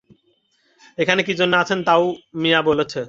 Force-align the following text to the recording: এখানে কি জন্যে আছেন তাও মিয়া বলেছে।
এখানে 0.97 1.21
কি 1.23 1.33
জন্যে 1.35 1.57
আছেন 1.57 1.79
তাও 1.83 2.03
মিয়া 2.41 2.61
বলেছে। 2.61 2.99